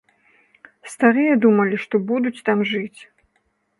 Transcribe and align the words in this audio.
Старыя 0.93 1.33
думалі, 1.45 1.75
што 1.85 1.95
будуць 2.13 2.35
там 2.49 2.67
жыць. 2.71 3.01